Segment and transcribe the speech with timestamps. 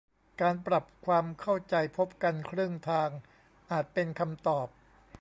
[0.41, 3.09] การปรับความเข้าใจพบกันครึ่งทาง
[3.71, 4.67] อาจเป็นคำตอบ